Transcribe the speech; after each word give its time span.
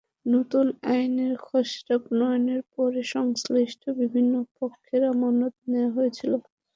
নতুন 0.25 0.65
আইনের 0.91 1.33
খসড়া 1.45 1.95
প্রণয়নের 2.05 2.61
পরে 2.73 3.01
সংশ্লিষ্ট 3.13 3.81
বিভিন্ন 3.99 4.33
পক্ষের 4.57 5.03
মতামত 5.13 5.53
নেওয়া 5.67 5.91
হয়েছিল। 5.95 6.31